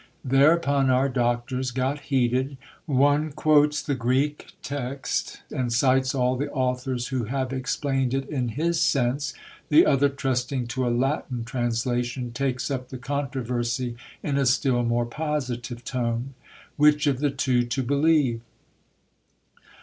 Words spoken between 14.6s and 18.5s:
more positive tone. Which of the two to believe